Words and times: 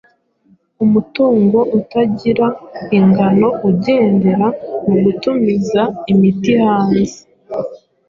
Umutungo 0.83 1.57
utagira 1.79 2.45
ingano 2.97 3.47
ugendera 3.69 4.47
mu 4.87 4.95
gutumiza 5.03 5.81
imiti 6.11 6.51
hanze, 6.63 7.11